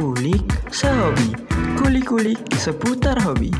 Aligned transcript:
Kulik 0.00 0.48
sehobi, 0.72 1.28
kulik-kulik 1.76 2.40
seputar 2.56 3.20
hobi. 3.20 3.52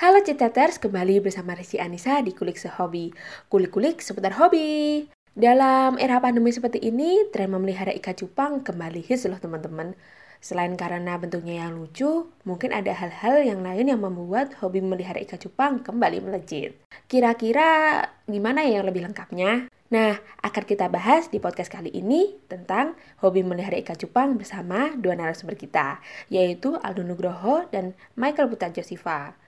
Halo 0.00 0.24
Citeters, 0.24 0.80
kembali 0.80 1.20
bersama 1.20 1.52
Resi 1.52 1.76
Anissa 1.76 2.24
di 2.24 2.32
Kulik 2.32 2.56
Sehobi. 2.56 3.12
Kulik-kulik 3.52 4.00
seputar 4.00 4.32
hobi. 4.40 5.04
Dalam 5.36 6.00
era 6.00 6.24
pandemi 6.24 6.56
seperti 6.56 6.80
ini, 6.88 7.28
tren 7.28 7.52
memelihara 7.52 7.92
ikan 8.00 8.16
cupang 8.16 8.64
kembali 8.64 9.04
hits 9.04 9.28
loh 9.28 9.36
teman-teman. 9.36 9.92
Selain 10.40 10.72
karena 10.72 11.20
bentuknya 11.20 11.68
yang 11.68 11.76
lucu, 11.76 12.32
mungkin 12.48 12.72
ada 12.72 12.96
hal-hal 12.96 13.44
yang 13.44 13.60
lain 13.60 13.92
yang 13.92 14.00
membuat 14.00 14.56
hobi 14.64 14.80
memelihara 14.80 15.20
ikan 15.20 15.36
cupang 15.36 15.84
kembali 15.84 16.24
melejit. 16.24 16.80
Kira-kira 17.12 18.00
gimana 18.24 18.64
ya 18.64 18.80
yang 18.80 18.88
lebih 18.88 19.04
lengkapnya? 19.04 19.68
Nah, 19.94 20.18
akan 20.42 20.64
kita 20.66 20.90
bahas 20.90 21.30
di 21.30 21.38
podcast 21.38 21.70
kali 21.70 21.86
ini 21.94 22.34
tentang 22.50 22.98
hobi 23.22 23.46
memelihara 23.46 23.78
ikan 23.78 23.94
cupang 23.94 24.34
bersama 24.34 24.90
dua 24.98 25.14
narasumber 25.14 25.54
kita, 25.54 26.02
yaitu 26.26 26.74
Aldo 26.82 27.06
Nugroho 27.06 27.70
dan 27.70 27.94
Michael 28.18 28.50
Buta 28.50 28.74
Josifa. 28.74 29.38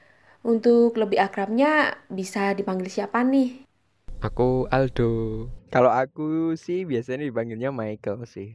Untuk 0.47 0.95
lebih 1.03 1.19
akrabnya 1.19 1.99
bisa 2.07 2.55
dipanggil 2.55 2.87
siapa 2.87 3.27
nih? 3.27 3.67
Aku 4.23 4.71
Aldo. 4.71 5.51
Kalau 5.75 5.91
aku 5.91 6.55
sih 6.55 6.87
biasanya 6.87 7.27
dipanggilnya 7.27 7.75
Michael 7.75 8.23
sih. 8.31 8.55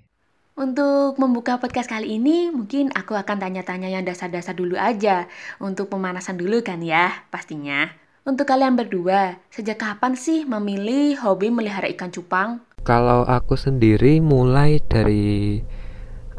Untuk 0.55 1.19
membuka 1.19 1.59
podcast 1.59 1.91
kali 1.91 2.15
ini, 2.15 2.55
mungkin 2.55 2.95
aku 2.95 3.19
akan 3.19 3.35
tanya-tanya 3.35 3.91
yang 3.91 4.07
dasar-dasar 4.07 4.55
dulu 4.55 4.79
aja. 4.79 5.27
Untuk 5.59 5.91
pemanasan 5.91 6.39
dulu 6.39 6.63
kan 6.63 6.79
ya, 6.79 7.27
pastinya. 7.27 7.91
Untuk 8.21 8.45
kalian 8.45 8.77
berdua, 8.77 9.41
sejak 9.49 9.81
kapan 9.81 10.13
sih 10.13 10.45
memilih 10.45 11.17
hobi 11.25 11.49
melihara 11.49 11.89
ikan 11.89 12.13
cupang? 12.13 12.61
Kalau 12.85 13.25
aku 13.25 13.57
sendiri 13.57 14.21
mulai 14.21 14.77
dari 14.77 15.57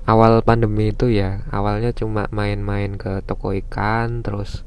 awal 0.07 0.47
pandemi 0.47 0.95
itu 0.95 1.11
ya, 1.11 1.43
awalnya 1.51 1.91
cuma 1.91 2.31
main-main 2.31 2.95
ke 2.95 3.27
toko 3.27 3.51
ikan, 3.67 4.23
terus 4.23 4.63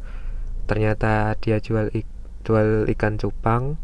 ternyata 0.67 1.39
dia 1.39 1.63
jual 1.63 1.88
ik 1.95 2.03
jual 2.43 2.83
ikan 2.91 3.16
cupang 3.16 3.80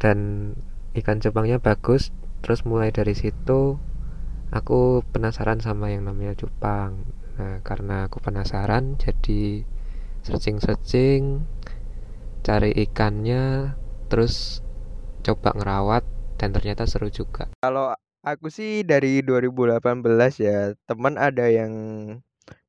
dan 0.00 0.52
ikan 0.96 1.20
cupangnya 1.20 1.60
bagus. 1.60 2.16
Terus 2.40 2.64
mulai 2.64 2.96
dari 2.96 3.12
situ 3.12 3.76
aku 4.56 5.04
penasaran 5.12 5.60
sama 5.60 5.92
yang 5.92 6.08
namanya 6.08 6.32
cupang. 6.32 6.96
Nah, 7.36 7.60
karena 7.60 8.08
aku 8.08 8.24
penasaran 8.24 8.96
jadi 8.96 9.68
searching-searching 10.24 11.44
cari 12.46 12.70
ikannya 12.78 13.74
terus 14.06 14.62
coba 15.26 15.50
ngerawat 15.58 16.06
dan 16.38 16.54
ternyata 16.54 16.86
seru 16.86 17.10
juga. 17.10 17.50
Kalau 17.58 17.90
aku 18.22 18.46
sih 18.54 18.86
dari 18.86 19.18
2018 19.26 19.82
ya 20.38 20.78
teman 20.86 21.18
ada 21.18 21.50
yang 21.50 21.74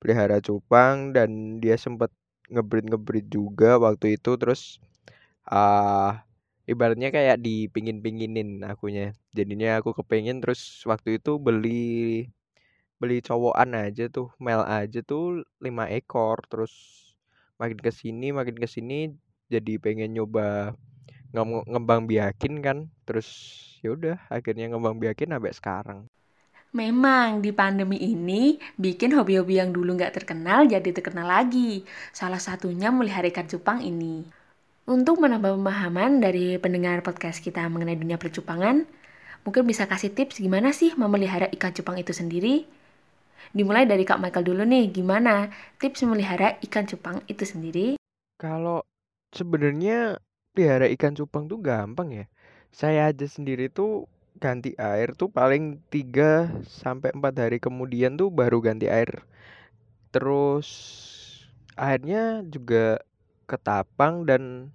pelihara 0.02 0.42
cupang 0.42 1.14
dan 1.14 1.62
dia 1.62 1.78
sempat 1.78 2.10
ngebreed 2.50 2.90
ngebreed 2.90 3.30
juga 3.30 3.78
waktu 3.78 4.18
itu 4.18 4.34
terus 4.42 4.82
uh, 5.46 6.18
ibaratnya 6.66 7.14
kayak 7.14 7.38
dipingin-pinginin 7.38 8.66
akunya. 8.66 9.14
Jadinya 9.38 9.78
aku 9.78 9.94
kepengen 9.94 10.42
terus 10.42 10.82
waktu 10.90 11.22
itu 11.22 11.38
beli 11.38 12.26
beli 12.98 13.22
cowokan 13.22 13.78
aja 13.78 14.10
tuh 14.10 14.34
mel 14.42 14.66
aja 14.66 15.06
tuh 15.06 15.46
lima 15.62 15.86
ekor 15.94 16.42
terus 16.50 16.74
makin 17.62 17.78
ke 17.78 17.94
sini 17.94 18.34
makin 18.34 18.58
ke 18.58 18.66
sini 18.66 19.14
jadi 19.48 19.80
pengen 19.80 20.16
nyoba 20.16 20.76
ngembang 21.34 22.08
biakin 22.08 22.60
kan 22.64 22.78
terus 23.04 23.28
ya 23.84 23.94
udah 23.94 24.18
akhirnya 24.32 24.72
ngembang 24.72 24.98
biakin 25.00 25.36
sampai 25.36 25.54
sekarang 25.56 26.00
Memang 26.76 27.40
di 27.40 27.56
pandemi 27.56 27.96
ini 27.96 28.60
bikin 28.76 29.16
hobi-hobi 29.16 29.58
yang 29.64 29.72
dulu 29.72 29.96
nggak 29.96 30.20
terkenal 30.20 30.68
jadi 30.68 30.92
terkenal 30.92 31.24
lagi. 31.24 31.88
Salah 32.12 32.44
satunya 32.44 32.92
melihara 32.92 33.32
ikan 33.32 33.48
cupang 33.48 33.80
ini. 33.80 34.28
Untuk 34.84 35.24
menambah 35.24 35.56
pemahaman 35.56 36.20
dari 36.20 36.60
pendengar 36.60 37.00
podcast 37.08 37.40
kita 37.40 37.64
mengenai 37.72 37.96
dunia 37.96 38.20
percupangan, 38.20 38.84
mungkin 39.48 39.64
bisa 39.64 39.88
kasih 39.88 40.12
tips 40.12 40.44
gimana 40.44 40.76
sih 40.76 40.92
memelihara 41.00 41.48
ikan 41.56 41.72
cupang 41.72 41.96
itu 42.04 42.12
sendiri? 42.12 42.68
Dimulai 43.56 43.88
dari 43.88 44.04
Kak 44.04 44.20
Michael 44.20 44.44
dulu 44.44 44.64
nih, 44.68 44.92
gimana 44.92 45.48
tips 45.80 46.04
memelihara 46.04 46.60
ikan 46.68 46.84
cupang 46.84 47.24
itu 47.32 47.48
sendiri? 47.48 47.96
Kalau 48.36 48.84
sebenarnya 49.34 50.20
pelihara 50.56 50.88
ikan 50.96 51.14
cupang 51.16 51.48
tuh 51.52 51.60
gampang 51.62 52.10
ya. 52.14 52.26
Saya 52.72 53.10
aja 53.12 53.26
sendiri 53.26 53.72
tuh 53.72 54.06
ganti 54.38 54.78
air 54.78 55.18
tuh 55.18 55.30
paling 55.34 55.82
3 55.90 56.52
sampai 56.68 57.10
4 57.16 57.36
hari 57.48 57.58
kemudian 57.58 58.16
tuh 58.20 58.30
baru 58.30 58.62
ganti 58.62 58.88
air. 58.92 59.26
Terus 60.14 60.68
airnya 61.78 62.42
juga 62.48 63.02
ketapang 63.50 64.26
dan 64.28 64.74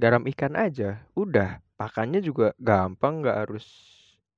garam 0.00 0.24
ikan 0.28 0.54
aja. 0.58 1.02
Udah, 1.16 1.62
pakannya 1.78 2.20
juga 2.24 2.52
gampang, 2.60 3.22
nggak 3.24 3.38
harus 3.46 3.66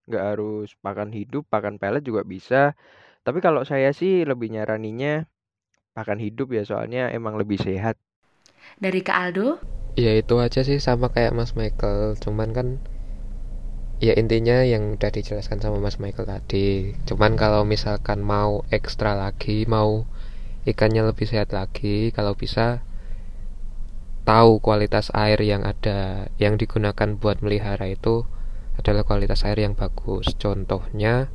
nggak 0.05 0.25
harus 0.37 0.69
pakan 0.85 1.11
hidup, 1.17 1.49
pakan 1.49 1.81
pelet 1.81 2.05
juga 2.05 2.23
bisa. 2.27 2.77
Tapi 3.25 3.41
kalau 3.41 3.65
saya 3.65 3.91
sih 3.97 4.25
lebih 4.29 4.53
nyaraninya 4.53 5.25
pakan 5.97 6.21
hidup 6.21 6.51
ya 6.55 6.63
soalnya 6.67 7.11
emang 7.15 7.39
lebih 7.39 7.59
sehat 7.61 7.97
dari 8.79 9.01
Kak 9.03 9.17
Aldo? 9.17 9.59
Ya 9.95 10.11
itu 10.19 10.43
aja 10.43 10.67
sih 10.67 10.83
sama 10.83 11.11
kayak 11.15 11.35
Mas 11.39 11.55
Michael, 11.55 12.19
cuman 12.19 12.51
kan 12.51 12.69
ya 14.03 14.13
intinya 14.19 14.67
yang 14.67 14.99
udah 14.99 15.11
dijelaskan 15.15 15.63
sama 15.63 15.79
Mas 15.79 16.03
Michael 16.03 16.27
tadi. 16.27 16.99
Cuman 17.07 17.39
kalau 17.39 17.63
misalkan 17.63 18.21
mau 18.27 18.67
ekstra 18.75 19.15
lagi, 19.15 19.65
mau 19.71 20.05
ikannya 20.67 21.07
lebih 21.07 21.31
sehat 21.31 21.55
lagi, 21.55 22.11
kalau 22.11 22.35
bisa 22.35 22.83
tahu 24.25 24.59
kualitas 24.59 25.13
air 25.13 25.39
yang 25.45 25.63
ada 25.63 26.33
yang 26.41 26.57
digunakan 26.57 27.15
buat 27.21 27.45
melihara 27.45 27.87
itu 27.87 28.25
adalah 28.75 29.07
kualitas 29.07 29.47
air 29.47 29.63
yang 29.63 29.79
bagus. 29.79 30.35
Contohnya 30.35 31.31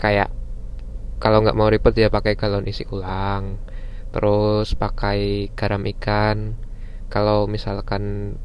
kayak 0.00 0.34
kalau 1.22 1.42
nggak 1.42 1.58
mau 1.58 1.70
ribet 1.70 1.94
ya 1.94 2.08
pakai 2.10 2.34
galon 2.34 2.66
isi 2.66 2.86
ulang 2.90 3.58
terus 4.14 4.72
pakai 4.74 5.50
garam 5.52 5.84
ikan. 5.96 6.56
Kalau 7.08 7.48
misalkan 7.48 8.36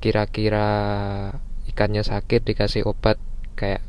kira-kira 0.00 0.68
ikannya 1.64 2.04
sakit 2.04 2.44
dikasih 2.44 2.84
obat 2.84 3.16
kayak 3.56 3.80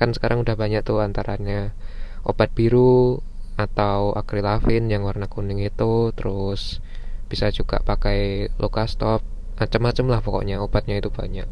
kan 0.00 0.16
sekarang 0.16 0.40
udah 0.40 0.56
banyak 0.56 0.80
tuh 0.80 1.04
antaranya 1.04 1.76
obat 2.24 2.54
biru 2.56 3.20
atau 3.58 4.14
akrilavin 4.14 4.88
yang 4.88 5.04
warna 5.04 5.28
kuning 5.28 5.60
itu. 5.60 6.14
Terus 6.16 6.80
bisa 7.28 7.52
juga 7.52 7.84
pakai 7.84 8.48
lokastop 8.56 9.20
macam-macam 9.58 10.06
lah 10.08 10.20
pokoknya 10.22 10.62
obatnya 10.62 10.96
itu 10.96 11.10
banyak. 11.10 11.50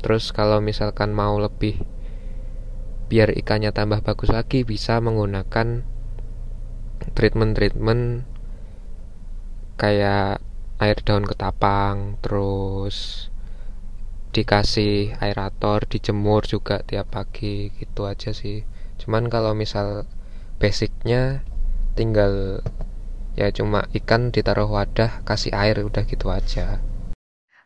Terus 0.00 0.32
kalau 0.32 0.64
misalkan 0.64 1.12
mau 1.12 1.36
lebih 1.36 1.76
biar 3.10 3.34
ikannya 3.34 3.74
tambah 3.74 4.00
bagus 4.06 4.30
lagi 4.30 4.62
bisa 4.62 5.02
menggunakan 5.02 5.82
treatment-treatment 7.16 8.24
kayak 9.80 10.44
air 10.80 10.98
daun 11.04 11.24
ketapang 11.24 12.20
terus 12.24 13.28
dikasih 14.30 15.18
aerator 15.18 15.84
dijemur 15.84 16.46
juga 16.46 16.80
tiap 16.86 17.12
pagi 17.12 17.74
gitu 17.76 18.06
aja 18.06 18.30
sih. 18.30 18.62
Cuman 19.00 19.26
kalau 19.26 19.52
misal 19.52 20.06
basicnya 20.62 21.42
tinggal 21.98 22.62
ya 23.34 23.50
cuma 23.50 23.88
ikan 23.96 24.30
ditaruh 24.30 24.68
wadah 24.68 25.24
kasih 25.26 25.52
air 25.52 25.82
udah 25.82 26.04
gitu 26.06 26.30
aja. 26.30 26.78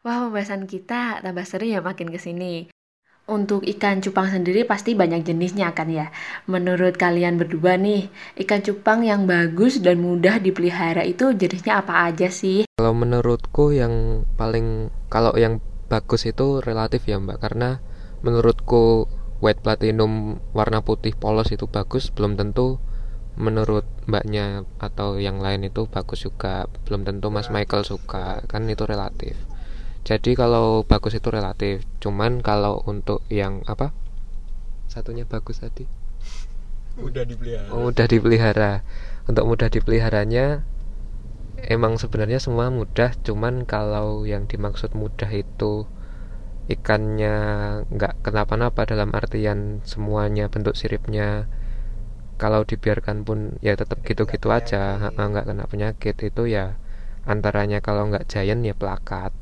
Wah 0.05 0.29
pembahasan 0.29 0.69
kita 0.69 1.25
tambah 1.25 1.45
seru 1.49 1.65
ya 1.69 1.81
makin 1.81 2.13
ke 2.13 2.21
sini 2.21 2.74
untuk 3.25 3.65
ikan 3.65 4.05
cupang 4.05 4.29
sendiri 4.29 4.69
pasti 4.69 4.93
banyak 4.93 5.25
jenisnya 5.25 5.73
kan 5.73 5.89
ya. 5.89 6.13
Menurut 6.45 7.01
kalian 7.01 7.41
berdua 7.41 7.81
nih, 7.81 8.13
ikan 8.45 8.61
cupang 8.61 9.01
yang 9.05 9.25
bagus 9.25 9.81
dan 9.81 10.05
mudah 10.05 10.37
dipelihara 10.41 11.01
itu 11.09 11.33
jenisnya 11.33 11.81
apa 11.81 12.09
aja 12.09 12.29
sih? 12.29 12.69
Kalau 12.77 12.93
menurutku 12.93 13.73
yang 13.73 14.27
paling 14.37 14.93
kalau 15.09 15.33
yang 15.41 15.65
bagus 15.89 16.29
itu 16.29 16.61
relatif 16.61 17.09
ya 17.09 17.17
Mbak 17.17 17.39
karena 17.41 17.81
menurutku 18.25 19.09
white 19.45 19.61
platinum 19.61 20.41
warna 20.57 20.81
putih 20.81 21.13
polos 21.13 21.53
itu 21.53 21.69
bagus 21.69 22.09
belum 22.09 22.41
tentu 22.41 22.81
menurut 23.35 23.85
mbaknya 24.07 24.63
atau 24.79 25.19
yang 25.19 25.43
lain 25.43 25.67
itu 25.67 25.91
bagus 25.91 26.23
juga 26.23 26.71
belum 26.87 27.03
tentu 27.03 27.35
Mas 27.35 27.51
Michael 27.51 27.83
suka 27.83 28.47
kan 28.47 28.63
itu 28.71 28.87
relatif 28.87 29.35
jadi 30.05 30.37
kalau 30.37 30.85
bagus 30.85 31.17
itu 31.17 31.33
relatif. 31.33 31.81
Cuman 32.05 32.45
kalau 32.45 32.85
untuk 32.85 33.25
yang 33.33 33.65
apa? 33.65 33.97
Satunya 34.85 35.25
bagus 35.25 35.65
tadi. 35.65 35.89
Mudah 37.01 37.25
dipelihara. 37.25 37.73
Oh, 37.73 37.89
mudah 37.89 38.05
dipelihara. 38.05 38.73
Untuk 39.25 39.49
mudah 39.49 39.73
dipeliharanya 39.73 40.61
emang 41.57 41.97
sebenarnya 41.97 42.37
semua 42.37 42.69
mudah. 42.69 43.17
Cuman 43.25 43.65
kalau 43.65 44.29
yang 44.29 44.45
dimaksud 44.45 44.93
mudah 44.93 45.33
itu 45.33 45.89
ikannya 46.69 47.37
nggak 47.89 48.21
kenapa-napa 48.21 48.85
dalam 48.85 49.09
artian 49.17 49.81
semuanya 49.89 50.53
bentuk 50.53 50.77
siripnya 50.77 51.49
kalau 52.37 52.65
dibiarkan 52.65 53.25
pun 53.25 53.57
ya 53.65 53.73
tetap 53.73 54.05
gitu-gitu 54.05 54.53
aja. 54.53 55.01
nggak 55.17 55.49
kena 55.49 55.65
penyakit. 55.65 56.21
Itu 56.21 56.45
ya 56.45 56.77
antaranya 57.25 57.81
kalau 57.81 58.13
nggak 58.13 58.29
giant 58.29 58.69
ya 58.69 58.77
pelakat 58.77 59.33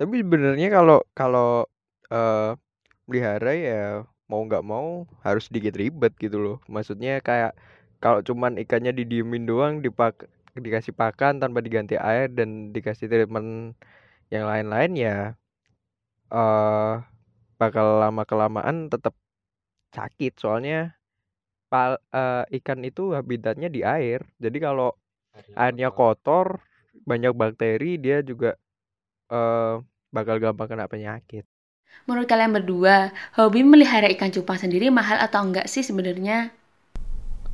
tapi 0.00 0.22
sebenarnya 0.22 0.68
kalau 0.72 0.98
kalau 1.16 1.64
uh, 2.12 2.56
pelihara 3.08 3.52
ya 3.56 3.82
mau 4.30 4.42
nggak 4.42 4.64
mau 4.66 5.06
harus 5.22 5.48
sedikit 5.48 5.78
ribet 5.78 6.12
gitu 6.18 6.36
loh. 6.38 6.56
Maksudnya 6.66 7.22
kayak 7.22 7.54
kalau 8.02 8.20
cuman 8.20 8.58
ikannya 8.60 8.92
didiemin 8.92 9.46
doang 9.48 9.80
dipak 9.80 10.26
dikasih 10.56 10.92
pakan 10.96 11.38
tanpa 11.42 11.60
diganti 11.60 11.96
air 12.00 12.32
dan 12.32 12.72
dikasih 12.72 13.08
treatment 13.08 13.76
yang 14.32 14.44
lain-lain 14.48 14.92
ya 14.96 15.16
uh, 16.32 17.02
bakal 17.60 18.02
lama 18.02 18.22
kelamaan 18.26 18.90
tetap 18.92 19.14
sakit. 19.94 20.36
Soalnya 20.40 20.96
pal, 21.70 21.98
uh, 22.12 22.44
ikan 22.62 22.82
itu 22.84 23.14
habitatnya 23.16 23.68
di 23.70 23.80
air. 23.86 24.24
Jadi 24.42 24.58
kalau 24.60 24.92
airnya 25.54 25.92
kotor 25.92 26.60
banyak 27.06 27.32
bakteri 27.36 28.00
dia 28.00 28.24
juga 28.24 28.56
uh, 29.30 29.82
bakal 30.14 30.38
gampang 30.38 30.68
kena 30.70 30.86
penyakit. 30.90 31.44
Menurut 32.04 32.28
kalian 32.28 32.52
berdua 32.52 33.10
hobi 33.34 33.64
melihara 33.64 34.06
ikan 34.12 34.30
cupang 34.30 34.60
sendiri 34.60 34.92
mahal 34.92 35.18
atau 35.18 35.42
enggak 35.42 35.66
sih 35.66 35.82
sebenarnya? 35.82 36.52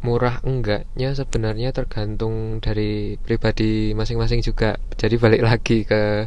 Murah 0.03 0.43
enggaknya 0.43 1.15
sebenarnya 1.15 1.71
tergantung 1.71 2.59
dari 2.59 3.15
pribadi 3.23 3.95
masing-masing 3.95 4.43
juga. 4.43 4.75
Jadi 4.99 5.15
balik 5.15 5.43
lagi 5.47 5.87
ke 5.87 6.27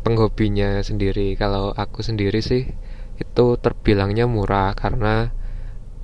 penghobinya 0.00 0.80
sendiri. 0.80 1.36
Kalau 1.36 1.76
aku 1.76 2.00
sendiri 2.00 2.40
sih 2.40 2.64
itu 3.20 3.46
terbilangnya 3.60 4.24
murah 4.24 4.72
karena 4.74 5.30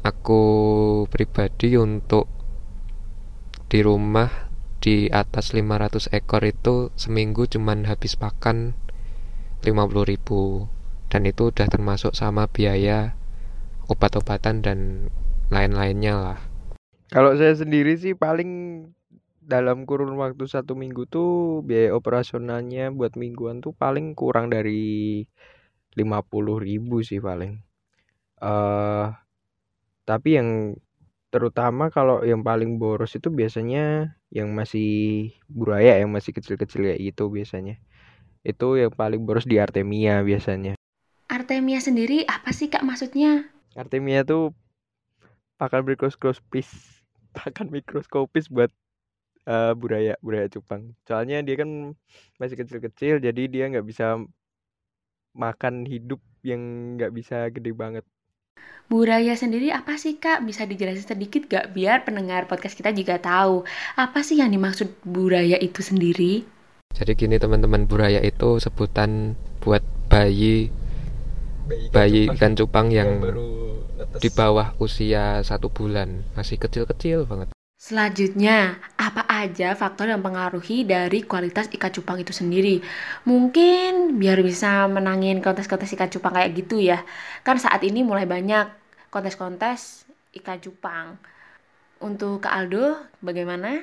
aku 0.04 0.42
pribadi 1.08 1.74
untuk 1.80 2.28
di 3.70 3.80
rumah 3.80 4.49
di 4.80 5.12
atas 5.12 5.52
500 5.52 6.08
ekor 6.16 6.40
itu 6.48 6.88
seminggu 6.96 7.44
cuman 7.44 7.84
habis 7.84 8.16
pakan 8.16 8.72
50 9.60 10.08
ribu. 10.08 10.72
Dan 11.12 11.28
itu 11.28 11.52
udah 11.52 11.68
termasuk 11.68 12.16
sama 12.16 12.48
biaya 12.48 13.12
obat-obatan 13.92 14.64
dan 14.64 14.78
lain-lainnya 15.52 16.14
lah. 16.16 16.38
Kalau 17.10 17.36
saya 17.36 17.52
sendiri 17.52 17.98
sih 17.98 18.16
paling 18.16 18.86
dalam 19.42 19.82
kurun 19.82 20.14
waktu 20.14 20.46
satu 20.46 20.78
minggu 20.78 21.10
tuh 21.10 21.60
biaya 21.66 21.90
operasionalnya 21.92 22.94
buat 22.94 23.18
mingguan 23.18 23.58
tuh 23.58 23.74
paling 23.74 24.14
kurang 24.14 24.46
dari 24.46 25.26
lima 25.98 26.22
puluh 26.22 26.62
ribu 26.62 27.02
sih 27.02 27.18
paling. 27.18 27.58
Uh, 28.38 29.10
tapi 30.06 30.38
yang 30.38 30.78
terutama 31.30 31.88
kalau 31.94 32.26
yang 32.26 32.42
paling 32.42 32.76
boros 32.76 33.14
itu 33.14 33.30
biasanya 33.30 34.14
yang 34.34 34.50
masih 34.50 35.30
buraya 35.46 35.98
yang 36.02 36.10
masih 36.10 36.34
kecil-kecil 36.34 36.90
kayak 36.90 37.00
gitu 37.00 37.30
biasanya. 37.30 37.78
Itu 38.42 38.76
yang 38.76 38.90
paling 38.90 39.22
boros 39.22 39.46
di 39.46 39.62
Artemia 39.62 40.20
biasanya. 40.26 40.74
Artemia 41.30 41.78
sendiri 41.78 42.26
apa 42.26 42.50
sih 42.50 42.66
kak 42.66 42.82
maksudnya? 42.82 43.46
Artemia 43.78 44.26
tuh 44.26 44.50
pakan 45.60 45.84
mikroskopis 45.86 46.66
pakan 47.36 47.68
mikroskopis 47.70 48.48
buat 48.48 48.72
uh, 49.44 49.76
buraya 49.76 50.16
buraya 50.24 50.48
cupang 50.48 50.96
soalnya 51.04 51.44
dia 51.44 51.60
kan 51.60 51.92
masih 52.40 52.56
kecil-kecil 52.56 53.20
jadi 53.20 53.42
dia 53.44 53.64
nggak 53.68 53.84
bisa 53.84 54.18
makan 55.36 55.84
hidup 55.84 56.18
yang 56.40 56.96
nggak 56.96 57.12
bisa 57.12 57.52
gede 57.52 57.76
banget 57.76 58.04
Buraya 58.90 59.38
sendiri 59.38 59.70
apa 59.70 59.94
sih 59.94 60.18
kak? 60.18 60.42
Bisa 60.42 60.66
dijelasin 60.66 61.06
sedikit 61.06 61.46
gak 61.46 61.70
biar 61.70 62.02
pendengar 62.02 62.50
podcast 62.50 62.74
kita 62.74 62.90
juga 62.90 63.22
tahu. 63.22 63.62
Apa 63.94 64.26
sih 64.26 64.42
yang 64.42 64.50
dimaksud 64.50 64.90
buraya 65.06 65.54
itu 65.62 65.78
sendiri? 65.78 66.42
Jadi 66.90 67.14
gini 67.14 67.38
teman-teman. 67.38 67.86
Buraya 67.86 68.18
itu 68.18 68.58
sebutan 68.58 69.38
buat 69.62 69.86
bayi 70.10 70.74
bayi 71.94 72.26
ikan 72.34 72.58
cupang. 72.58 72.90
yang, 72.90 73.22
yang 73.22 73.30
baru 73.30 73.50
di 74.18 74.28
bawah 74.34 74.74
usia 74.82 75.38
satu 75.46 75.70
bulan. 75.70 76.26
Masih 76.34 76.58
kecil-kecil 76.58 77.30
banget 77.30 77.54
Selanjutnya, 77.90 78.78
apa 78.94 79.26
aja 79.26 79.74
faktor 79.74 80.06
yang 80.06 80.22
mempengaruhi 80.22 80.86
dari 80.86 81.26
kualitas 81.26 81.66
ikan 81.74 81.90
cupang 81.90 82.22
itu 82.22 82.30
sendiri? 82.30 82.78
Mungkin 83.26 84.14
biar 84.14 84.46
bisa 84.46 84.86
menangin 84.86 85.42
kontes-kontes 85.42 85.90
ikan 85.98 86.06
cupang 86.06 86.38
kayak 86.38 86.54
gitu 86.54 86.78
ya. 86.78 87.02
Kan 87.42 87.58
saat 87.58 87.82
ini 87.82 88.06
mulai 88.06 88.30
banyak 88.30 88.70
kontes-kontes 89.10 90.06
ikan 90.38 90.62
cupang. 90.62 91.18
Untuk 91.98 92.46
Kak 92.46 92.54
Aldo, 92.62 92.94
bagaimana? 93.26 93.82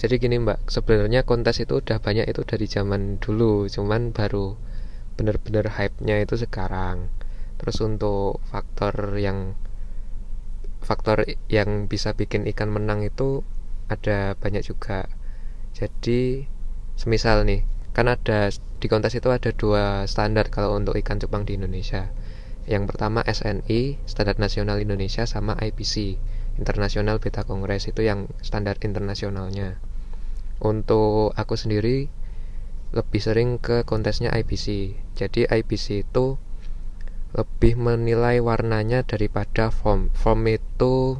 Jadi 0.00 0.16
gini 0.16 0.40
Mbak, 0.40 0.72
sebenarnya 0.72 1.28
kontes 1.28 1.60
itu 1.60 1.84
udah 1.84 2.00
banyak 2.00 2.24
itu 2.24 2.40
dari 2.48 2.64
zaman 2.64 3.20
dulu, 3.20 3.68
cuman 3.68 4.16
baru 4.16 4.56
bener-bener 5.20 5.68
hype-nya 5.76 6.24
itu 6.24 6.40
sekarang. 6.40 7.12
Terus 7.60 7.84
untuk 7.84 8.40
faktor 8.48 9.20
yang 9.20 9.52
faktor 10.84 11.24
yang 11.48 11.88
bisa 11.88 12.12
bikin 12.12 12.44
ikan 12.52 12.70
menang 12.70 13.02
itu 13.02 13.42
ada 13.88 14.36
banyak 14.38 14.62
juga. 14.64 15.08
Jadi 15.74 16.46
semisal 16.94 17.42
nih 17.42 17.66
kan 17.94 18.06
ada 18.06 18.50
di 18.78 18.86
kontes 18.86 19.14
itu 19.16 19.30
ada 19.30 19.50
dua 19.54 20.04
standar 20.04 20.50
kalau 20.52 20.76
untuk 20.76 20.94
ikan 21.00 21.18
cupang 21.18 21.48
di 21.48 21.56
Indonesia. 21.58 22.12
Yang 22.64 22.94
pertama 22.94 23.20
SNI 23.24 24.00
standar 24.08 24.36
nasional 24.40 24.80
Indonesia 24.80 25.28
sama 25.28 25.56
IPC 25.58 26.16
Internasional 26.56 27.18
Beta 27.18 27.42
Kongres 27.42 27.90
itu 27.90 28.06
yang 28.06 28.30
standar 28.40 28.78
internasionalnya. 28.80 29.76
Untuk 30.62 31.34
aku 31.34 31.58
sendiri 31.58 32.08
lebih 32.94 33.18
sering 33.18 33.58
ke 33.58 33.82
kontesnya 33.82 34.30
IPC 34.30 34.94
jadi 35.18 35.50
IPC 35.50 36.06
itu 36.06 36.38
lebih 37.34 37.74
menilai 37.74 38.38
warnanya 38.38 39.02
daripada 39.02 39.74
form. 39.74 40.14
Form 40.14 40.46
itu 40.46 41.18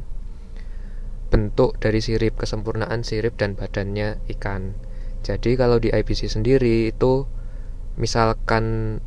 bentuk 1.27 1.75
dari 1.83 1.99
sirip, 1.99 2.39
kesempurnaan 2.39 3.03
sirip 3.03 3.35
dan 3.35 3.59
badannya 3.59 4.23
ikan. 4.39 4.79
Jadi 5.27 5.59
kalau 5.59 5.83
di 5.83 5.91
IBC 5.91 6.31
sendiri 6.31 6.87
itu 6.87 7.27
misalkan 7.99 8.97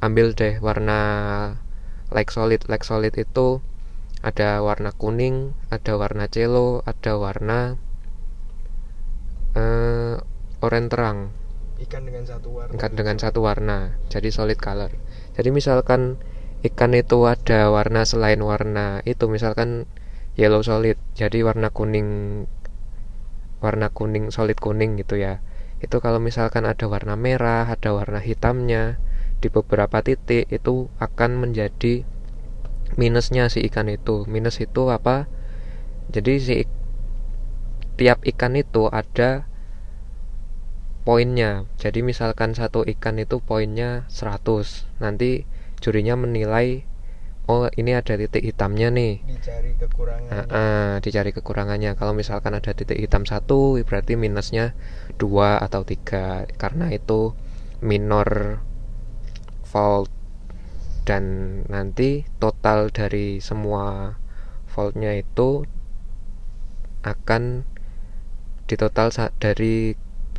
ambil 0.00 0.32
deh 0.32 0.56
warna 0.64 1.00
like 2.08 2.32
solid, 2.32 2.64
like 2.72 2.84
solid 2.88 3.12
itu 3.20 3.60
ada 4.24 4.64
warna 4.64 4.88
kuning, 4.96 5.52
ada 5.68 6.00
warna 6.00 6.24
celo, 6.32 6.80
ada 6.88 7.20
warna 7.20 7.76
uh, 9.52 10.16
oranye 10.64 10.88
terang. 10.88 11.18
Ikan 11.84 12.08
dengan 12.08 12.24
satu 12.24 12.48
warna. 12.48 12.72
Ikan 12.80 12.92
dengan 12.96 13.16
satu 13.20 13.40
warna, 13.44 13.78
jadi 14.08 14.32
solid 14.32 14.56
color. 14.56 14.96
Jadi 15.36 15.52
misalkan 15.52 16.16
ikan 16.64 16.96
itu 16.96 17.28
ada 17.28 17.68
warna 17.68 18.08
selain 18.08 18.40
warna 18.40 19.04
itu 19.04 19.28
misalkan 19.28 19.84
yellow 20.32 20.64
solid 20.64 20.96
jadi 21.12 21.44
warna 21.44 21.68
kuning 21.68 22.42
warna 23.60 23.92
kuning 23.92 24.32
solid 24.32 24.56
kuning 24.56 24.96
gitu 24.96 25.20
ya. 25.20 25.44
Itu 25.84 26.00
kalau 26.00 26.24
misalkan 26.24 26.64
ada 26.64 26.88
warna 26.88 27.20
merah 27.20 27.68
ada 27.68 27.92
warna 27.92 28.16
hitamnya 28.24 28.96
di 29.44 29.52
beberapa 29.52 30.00
titik 30.00 30.48
itu 30.48 30.88
akan 30.96 31.36
menjadi 31.36 32.08
minusnya 32.96 33.52
si 33.52 33.60
ikan 33.68 33.92
itu. 33.92 34.24
Minus 34.24 34.56
itu 34.64 34.88
apa? 34.88 35.28
Jadi 36.08 36.32
si 36.40 36.56
tiap 38.00 38.24
ikan 38.24 38.56
itu 38.56 38.88
ada 38.88 39.46
poinnya. 41.04 41.68
Jadi 41.76 42.00
misalkan 42.00 42.56
satu 42.56 42.82
ikan 42.96 43.20
itu 43.20 43.38
poinnya 43.44 44.08
100 44.08 44.88
nanti 45.04 45.44
jurinya 45.84 46.16
menilai 46.16 46.88
oh 47.44 47.68
ini 47.76 47.92
ada 47.92 48.16
titik 48.16 48.40
hitamnya 48.40 48.88
nih. 48.88 49.20
Dicari 49.20 49.76
kekurangannya. 49.76 50.32
Uh, 50.32 50.56
uh, 50.56 50.90
dicari 51.04 51.30
kekurangannya. 51.36 51.92
Kalau 51.94 52.16
misalkan 52.16 52.56
ada 52.56 52.72
titik 52.72 52.96
hitam 52.96 53.28
satu 53.28 53.76
berarti 53.84 54.16
minusnya 54.16 54.72
dua 55.20 55.60
atau 55.60 55.84
tiga 55.84 56.48
karena 56.56 56.88
itu 56.90 57.36
minor 57.84 58.60
fault. 59.68 60.08
Dan 61.04 61.60
nanti 61.68 62.24
total 62.40 62.88
dari 62.88 63.36
semua 63.44 64.16
faultnya 64.64 65.12
itu 65.12 65.68
akan 67.04 67.68
ditotal 68.64 69.12
dari 69.36 69.92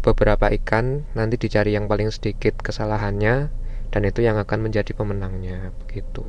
beberapa 0.06 0.54
ikan 0.62 1.10
nanti 1.18 1.42
dicari 1.42 1.74
yang 1.74 1.90
paling 1.90 2.14
sedikit 2.14 2.62
kesalahannya 2.62 3.50
dan 3.90 4.02
itu 4.06 4.22
yang 4.22 4.38
akan 4.38 4.70
menjadi 4.70 4.94
pemenangnya 4.94 5.74
begitu. 5.82 6.22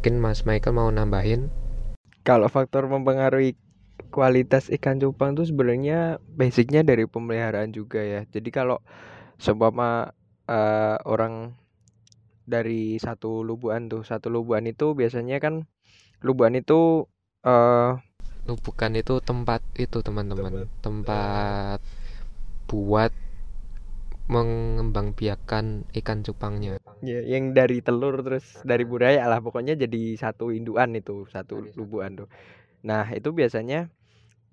Mungkin 0.00 0.24
Mas 0.24 0.48
Michael 0.48 0.72
mau 0.72 0.88
nambahin? 0.88 1.52
Kalau 2.24 2.48
faktor 2.48 2.88
mempengaruhi 2.88 3.60
kualitas 4.08 4.72
ikan 4.72 4.96
cupang 4.96 5.36
itu 5.36 5.52
sebenarnya 5.52 6.16
basicnya 6.32 6.80
dari 6.80 7.04
pemeliharaan 7.04 7.76
juga 7.76 8.00
ya. 8.00 8.24
Jadi 8.24 8.48
kalau 8.48 8.80
seumpama 9.36 10.16
uh, 10.48 10.96
orang 11.04 11.52
dari 12.48 12.96
satu 12.96 13.44
lubuan 13.44 13.92
tuh 13.92 14.08
satu 14.08 14.32
lubuan 14.32 14.64
itu 14.64 14.96
biasanya 14.96 15.36
kan 15.44 15.68
Lubuan 16.18 16.58
itu 16.58 17.06
eh 17.46 17.94
Lubukan 18.48 18.96
itu 18.96 19.20
tempat 19.20 19.60
itu 19.76 20.00
teman-teman, 20.00 20.64
tempat 20.80 21.84
buat 22.68 23.12
mengembangbiakan 24.28 25.88
ikan 26.04 26.18
cupangnya. 26.20 26.76
ya, 27.00 27.24
yang 27.24 27.56
dari 27.56 27.80
telur 27.80 28.20
terus 28.20 28.60
dari 28.60 28.84
budaya 28.84 29.24
lah 29.24 29.40
pokoknya 29.40 29.72
jadi 29.80 30.20
satu 30.20 30.52
induan 30.52 30.92
itu 30.92 31.24
satu 31.32 31.64
lubuan 31.80 32.12
tuh. 32.20 32.28
Nah, 32.84 33.08
itu 33.16 33.32
biasanya 33.32 33.88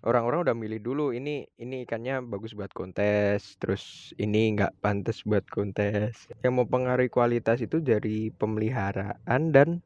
orang-orang 0.07 0.47
udah 0.47 0.55
milih 0.55 0.79
dulu 0.79 1.05
ini 1.11 1.43
ini 1.59 1.83
ikannya 1.83 2.23
bagus 2.23 2.55
buat 2.55 2.71
kontes, 2.71 3.59
terus 3.59 4.15
ini 4.15 4.55
nggak 4.55 4.79
pantas 4.79 5.27
buat 5.27 5.43
kontes. 5.51 6.31
Yang 6.39 6.55
mempengaruhi 6.63 7.11
kualitas 7.11 7.59
itu 7.59 7.83
dari 7.83 8.31
pemeliharaan 8.31 9.41
dan 9.51 9.83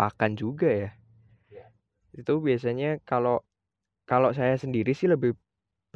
pakan 0.00 0.40
juga 0.40 0.72
ya. 0.72 0.90
Itu 2.16 2.40
biasanya 2.40 2.98
kalau 3.04 3.44
kalau 4.08 4.32
saya 4.32 4.56
sendiri 4.56 4.96
sih 4.96 5.06
lebih 5.06 5.36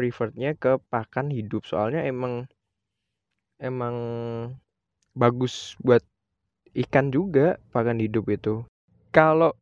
prefernya 0.02 0.58
ke 0.58 0.82
pakan 0.90 1.30
hidup 1.30 1.62
soalnya 1.62 2.02
emang 2.02 2.50
emang 3.62 3.94
bagus 5.14 5.78
buat 5.78 6.02
ikan 6.74 7.14
juga 7.14 7.62
pakan 7.70 8.02
hidup 8.02 8.26
itu. 8.32 8.66
Kalau 9.14 9.54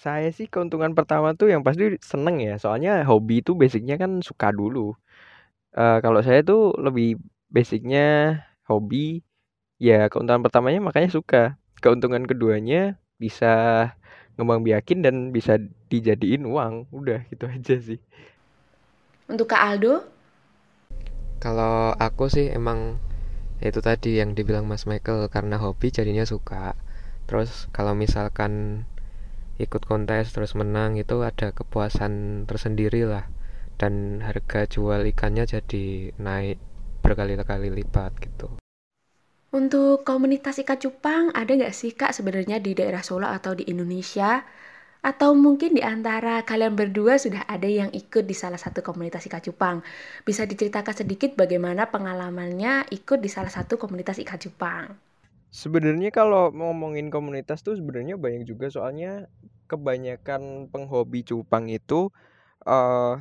saya 0.00 0.30
sih 0.30 0.46
keuntungan 0.46 0.94
pertama 0.94 1.34
tuh 1.36 1.50
yang 1.52 1.60
pasti 1.66 1.98
seneng 2.00 2.40
ya, 2.40 2.56
soalnya 2.56 3.04
hobi 3.04 3.42
itu 3.44 3.52
basicnya 3.58 4.00
kan 4.00 4.24
suka 4.24 4.54
dulu. 4.54 4.94
Eh 5.76 5.98
kalau 6.04 6.22
saya 6.24 6.40
tuh 6.46 6.72
lebih 6.78 7.18
basicnya 7.50 8.40
hobi, 8.70 9.20
ya 9.82 10.06
keuntungan 10.10 10.42
pertamanya 10.46 10.80
makanya 10.80 11.10
suka. 11.12 11.58
Keuntungan 11.82 12.24
keduanya 12.30 12.96
bisa 13.18 13.52
ngembang 14.38 14.62
biakin 14.62 15.02
dan 15.02 15.16
bisa 15.34 15.58
dijadiin 15.90 16.46
uang. 16.46 16.86
Udah 16.94 17.26
gitu 17.30 17.50
aja 17.50 17.74
sih. 17.82 17.98
Untuk 19.32 19.46
Kak 19.52 19.62
Aldo, 19.68 19.94
Kalau 21.44 21.76
aku 22.06 22.24
sih 22.34 22.46
emang 22.58 22.78
ya 23.60 23.66
itu 23.72 23.80
tadi 23.88 24.10
yang 24.20 24.30
dibilang 24.38 24.64
Mas 24.70 24.84
Michael 24.90 25.20
karena 25.34 25.56
hobi 25.64 25.88
jadinya 25.96 26.24
suka. 26.32 26.64
Terus 27.28 27.50
kalau 27.76 27.92
misalkan 28.02 28.52
ikut 29.64 29.82
kontes 29.90 30.26
terus 30.34 30.52
menang 30.60 30.90
itu 31.02 31.16
ada 31.30 31.48
kepuasan 31.58 32.12
tersendiri 32.48 33.02
lah 33.12 33.24
dan 33.80 33.92
harga 34.26 34.60
jual 34.74 35.00
ikannya 35.12 35.44
jadi 35.54 35.84
naik 36.26 36.58
berkali-kali 37.04 37.68
lipat 37.78 38.12
gitu. 38.26 38.48
untuk 39.58 39.96
komunitas 40.08 40.56
ikan 40.64 40.78
cupang 40.82 41.24
ada 41.40 41.52
nggak 41.58 41.74
sih 41.80 41.92
Kak 42.00 42.12
sebenarnya 42.16 42.56
di 42.66 42.72
daerah 42.78 43.02
Solo 43.08 43.28
atau 43.38 43.52
di 43.58 43.64
Indonesia? 43.72 44.30
Atau 45.02 45.34
mungkin 45.34 45.74
di 45.74 45.82
antara 45.82 46.46
kalian 46.46 46.78
berdua 46.78 47.18
sudah 47.18 47.42
ada 47.50 47.66
yang 47.66 47.90
ikut 47.90 48.22
di 48.22 48.38
salah 48.38 48.58
satu 48.58 48.86
komunitas 48.86 49.26
ikan 49.26 49.42
cupang? 49.42 49.76
Bisa 50.22 50.46
diceritakan 50.46 50.94
sedikit 50.94 51.34
bagaimana 51.34 51.90
pengalamannya 51.90 52.86
ikut 52.94 53.18
di 53.18 53.26
salah 53.26 53.50
satu 53.50 53.82
komunitas 53.82 54.22
ikan 54.22 54.38
cupang? 54.38 54.94
Sebenarnya 55.50 56.14
kalau 56.14 56.54
ngomongin 56.54 57.10
komunitas 57.10 57.66
tuh 57.66 57.74
sebenarnya 57.74 58.14
banyak 58.14 58.46
juga 58.46 58.70
soalnya 58.70 59.26
kebanyakan 59.66 60.70
penghobi 60.70 61.26
cupang 61.26 61.66
itu 61.66 62.14
eh 62.62 63.18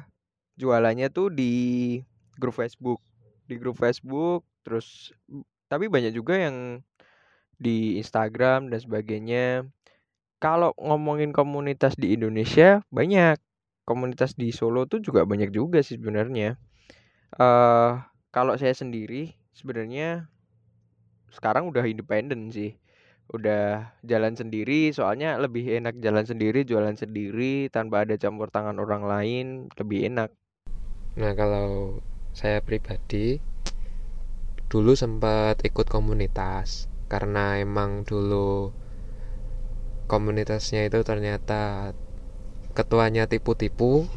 jualannya 0.61 1.09
tuh 1.09 1.33
di 1.33 1.53
grup 2.37 2.61
Facebook. 2.61 3.01
Di 3.49 3.57
grup 3.57 3.81
Facebook 3.81 4.45
terus 4.61 5.17
tapi 5.65 5.89
banyak 5.89 6.13
juga 6.13 6.37
yang 6.37 6.85
di 7.57 7.97
Instagram 7.97 8.69
dan 8.69 8.77
sebagainya. 8.77 9.65
Kalau 10.41 10.73
ngomongin 10.81 11.29
komunitas 11.29 11.93
di 11.93 12.17
Indonesia 12.17 12.81
banyak. 12.89 13.37
Komunitas 13.85 14.33
di 14.33 14.49
Solo 14.49 14.89
tuh 14.89 14.97
juga 14.97 15.21
banyak 15.21 15.53
juga 15.53 15.85
sih 15.85 16.01
sebenarnya. 16.01 16.57
Eh 17.37 17.91
kalau 18.33 18.57
saya 18.57 18.73
sendiri 18.73 19.37
sebenarnya 19.53 20.25
sekarang 21.29 21.69
udah 21.69 21.85
independen 21.85 22.49
sih. 22.49 22.73
Udah 23.31 23.95
jalan 24.03 24.35
sendiri, 24.35 24.91
soalnya 24.91 25.39
lebih 25.39 25.63
enak 25.79 26.03
jalan 26.03 26.27
sendiri, 26.27 26.67
jualan 26.67 26.99
sendiri 26.99 27.71
tanpa 27.71 28.03
ada 28.03 28.19
campur 28.19 28.51
tangan 28.51 28.75
orang 28.75 29.07
lain, 29.07 29.45
lebih 29.79 30.11
enak. 30.11 30.35
Nah, 31.15 31.31
kalau 31.37 32.01
saya 32.35 32.59
pribadi 32.59 33.39
dulu 34.67 34.95
sempat 34.99 35.63
ikut 35.63 35.87
komunitas 35.87 36.91
karena 37.07 37.59
emang 37.59 38.03
dulu 38.03 38.75
komunitasnya 40.11 40.91
itu 40.91 40.99
ternyata 41.07 41.95
ketuanya 42.75 43.31
tipu-tipu. 43.31 44.11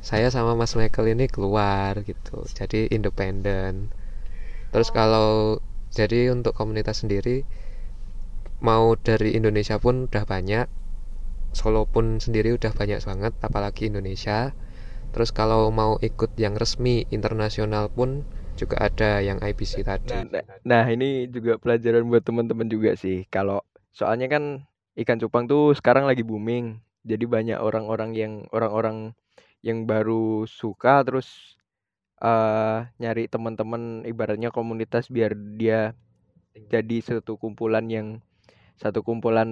Saya 0.00 0.32
sama 0.32 0.56
Mas 0.56 0.72
Michael 0.76 1.16
ini 1.16 1.28
keluar 1.28 2.00
gitu. 2.08 2.44
Jadi 2.48 2.88
independen. 2.88 3.92
Terus 4.72 4.88
kalau 4.88 5.60
jadi 5.92 6.32
untuk 6.32 6.56
komunitas 6.56 7.04
sendiri 7.04 7.44
mau 8.64 8.96
dari 8.96 9.36
Indonesia 9.36 9.76
pun 9.76 10.08
udah 10.08 10.24
banyak. 10.24 10.64
Solo 11.52 11.84
pun 11.84 12.18
sendiri 12.18 12.56
udah 12.56 12.72
banyak 12.72 13.04
banget 13.04 13.32
apalagi 13.44 13.92
Indonesia. 13.92 14.56
Terus 15.14 15.30
kalau 15.30 15.70
mau 15.70 16.00
ikut 16.02 16.34
yang 16.40 16.58
resmi 16.58 17.06
internasional 17.14 17.86
pun 17.92 18.26
juga 18.58 18.82
ada 18.82 19.22
yang 19.22 19.38
IBC 19.38 19.86
tadi. 19.86 20.10
Nah, 20.10 20.26
nah, 20.26 20.44
nah, 20.66 20.84
ini 20.90 21.30
juga 21.30 21.60
pelajaran 21.60 22.06
buat 22.10 22.26
teman-teman 22.26 22.66
juga 22.66 22.98
sih. 22.98 23.22
Kalau 23.30 23.62
soalnya 23.94 24.26
kan 24.26 24.66
ikan 24.98 25.18
cupang 25.20 25.44
tuh 25.50 25.74
sekarang 25.78 26.04
lagi 26.06 26.22
booming. 26.22 26.78
Jadi 27.04 27.24
banyak 27.28 27.58
orang-orang 27.60 28.10
yang 28.16 28.32
orang-orang 28.54 29.12
yang 29.64 29.84
baru 29.88 30.44
suka 30.48 31.04
terus 31.04 31.58
eh 32.22 32.78
nyari 33.02 33.28
teman-teman 33.28 34.06
ibaratnya 34.06 34.48
komunitas 34.54 35.10
biar 35.12 35.34
dia 35.58 35.92
jadi 36.72 36.96
satu 37.02 37.36
kumpulan 37.36 37.84
yang 37.90 38.08
satu 38.78 39.02
kumpulan 39.04 39.48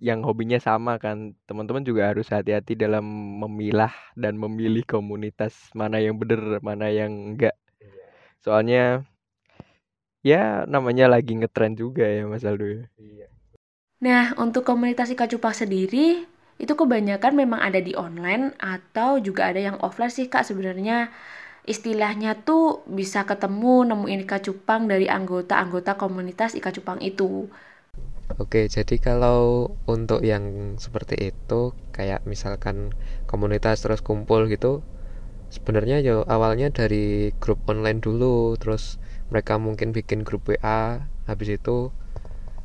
yang 0.00 0.24
hobinya 0.24 0.58
sama 0.58 0.96
kan. 0.98 1.36
Teman-teman 1.48 1.84
juga 1.84 2.10
harus 2.10 2.28
hati-hati 2.32 2.74
dalam 2.74 3.04
memilah 3.44 3.92
dan 4.16 4.34
memilih 4.40 4.82
komunitas 4.88 5.70
mana 5.76 6.00
yang 6.00 6.16
bener, 6.20 6.58
mana 6.64 6.88
yang 6.90 7.12
enggak. 7.36 7.54
Soalnya 8.40 9.04
ya 10.24 10.64
namanya 10.68 11.06
lagi 11.12 11.32
ngetren 11.36 11.76
juga 11.76 12.04
ya 12.08 12.24
Mas 12.28 12.44
Aldo 12.44 12.66
ya. 12.66 12.84
Nah, 14.06 14.24
untuk 14.44 14.62
komunitas 14.70 15.08
ikan 15.14 15.28
cupang 15.32 15.54
sendiri, 15.62 16.06
itu 16.62 16.72
kebanyakan 16.80 17.32
memang 17.42 17.60
ada 17.68 17.80
di 17.88 17.92
online 18.04 18.44
atau 18.74 19.10
juga 19.26 19.42
ada 19.52 19.60
yang 19.68 19.76
offline 19.86 20.12
sih 20.16 20.26
Kak 20.32 20.44
sebenarnya. 20.48 20.98
Istilahnya 21.74 22.30
tuh 22.48 22.64
bisa 22.98 23.20
ketemu 23.30 23.74
nemuin 23.90 24.20
ikan 24.28 24.42
cupang 24.46 24.82
dari 24.92 25.06
anggota-anggota 25.18 25.92
komunitas 26.02 26.50
ikan 26.60 26.72
cupang 26.76 27.00
itu. 27.10 27.32
Oke, 28.42 28.60
jadi 28.70 28.96
kalau 29.08 29.40
untuk 29.94 30.20
yang 30.32 30.44
seperti 30.84 31.16
itu, 31.34 31.60
kayak 31.96 32.20
misalkan 32.32 32.94
komunitas 33.30 33.76
terus 33.84 34.00
kumpul 34.08 34.46
gitu, 34.54 34.72
sebenarnya 35.54 35.96
yo 36.08 36.16
awalnya 36.34 36.68
dari 36.78 37.34
grup 37.42 37.60
online 37.72 38.00
dulu, 38.06 38.54
terus 38.60 38.84
mereka 39.32 39.54
mungkin 39.66 39.88
bikin 39.96 40.20
grup 40.26 40.42
WA, 40.50 41.04
habis 41.30 41.48
itu 41.58 41.90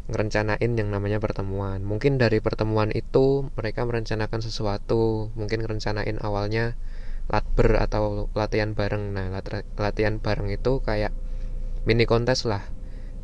ngerencanain 0.05 0.71
yang 0.77 0.89
namanya 0.93 1.17
pertemuan. 1.17 1.81
Mungkin 1.81 2.21
dari 2.21 2.37
pertemuan 2.37 2.93
itu 2.93 3.49
mereka 3.57 3.85
merencanakan 3.85 4.41
sesuatu, 4.41 5.33
mungkin 5.33 5.65
ngerencanain 5.65 6.21
awalnya 6.21 6.77
latber 7.25 7.81
atau 7.81 8.29
latihan 8.37 8.77
bareng. 8.77 9.17
Nah, 9.17 9.33
latihan 9.81 10.21
bareng 10.21 10.53
itu 10.53 10.81
kayak 10.85 11.13
mini 11.89 12.05
kontes 12.05 12.45
lah. 12.45 12.61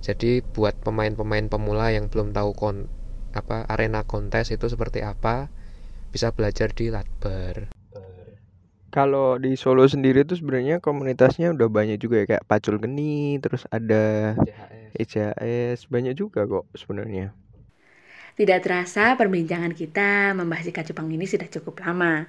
Jadi 0.01 0.41
buat 0.41 0.73
pemain-pemain 0.81 1.45
pemula 1.45 1.93
yang 1.93 2.09
belum 2.09 2.33
tahu 2.33 2.57
kon 2.57 2.89
apa 3.31 3.63
arena 3.69 4.01
kontes 4.03 4.49
itu 4.49 4.65
seperti 4.65 5.05
apa, 5.05 5.53
bisa 6.09 6.33
belajar 6.33 6.73
di 6.73 6.89
latber. 6.89 7.80
Kalau 8.91 9.39
di 9.39 9.55
Solo 9.55 9.87
sendiri 9.87 10.27
tuh 10.27 10.35
sebenarnya 10.35 10.83
komunitasnya 10.83 11.55
udah 11.55 11.71
banyak 11.71 11.95
juga 11.95 12.19
ya 12.19 12.25
kayak 12.27 12.43
Pacul 12.43 12.75
Geni, 12.75 13.39
terus 13.39 13.63
ada 13.71 14.35
ICHS, 14.99 15.87
banyak 15.87 16.11
juga 16.11 16.43
kok 16.43 16.67
sebenarnya. 16.75 17.31
Tidak 18.35 18.59
terasa 18.59 19.15
perbincangan 19.15 19.71
kita 19.71 20.35
membahas 20.35 20.67
ikan 20.75 20.83
cupang 20.83 21.07
ini 21.07 21.23
sudah 21.23 21.47
cukup 21.47 21.87
lama. 21.87 22.27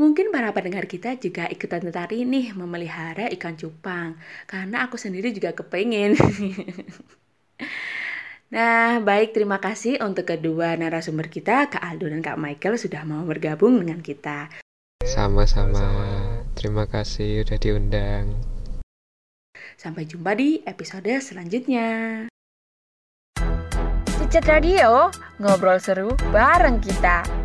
Mungkin 0.00 0.32
para 0.32 0.56
pendengar 0.56 0.88
kita 0.88 1.20
juga 1.20 1.52
ikutan 1.52 1.84
tertarik 1.84 2.24
nih 2.24 2.56
memelihara 2.56 3.28
ikan 3.36 3.52
cupang, 3.52 4.16
karena 4.48 4.88
aku 4.88 4.96
sendiri 4.96 5.36
juga 5.36 5.52
kepengen. 5.52 6.16
nah, 8.56 9.04
baik 9.04 9.36
terima 9.36 9.60
kasih 9.60 10.00
untuk 10.00 10.32
kedua 10.32 10.80
narasumber 10.80 11.28
kita, 11.28 11.68
Kak 11.68 11.84
Aldo 11.84 12.08
dan 12.08 12.24
Kak 12.24 12.40
Michael 12.40 12.80
sudah 12.80 13.04
mau 13.04 13.20
bergabung 13.28 13.84
dengan 13.84 14.00
kita. 14.00 14.63
Sama-sama. 15.14 15.86
Terima 16.58 16.90
kasih 16.90 17.46
udah 17.46 17.58
diundang. 17.62 18.34
Sampai 19.78 20.10
jumpa 20.10 20.34
di 20.34 20.58
episode 20.66 21.22
selanjutnya. 21.22 22.26
Cicet 24.18 24.42
Radio, 24.50 25.14
ngobrol 25.38 25.78
seru 25.78 26.10
bareng 26.34 26.82
kita. 26.82 27.43